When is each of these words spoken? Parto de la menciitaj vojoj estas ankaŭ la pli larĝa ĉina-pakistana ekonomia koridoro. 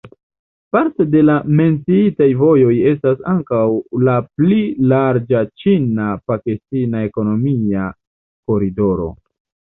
Parto 0.75 1.05
de 1.15 1.19
la 1.25 1.33
menciitaj 1.57 2.27
vojoj 2.37 2.71
estas 2.91 3.19
ankaŭ 3.33 3.59
la 4.07 4.15
pli 4.39 4.57
larĝa 4.93 5.41
ĉina-pakistana 5.65 7.03
ekonomia 7.09 7.85
koridoro. 8.53 9.07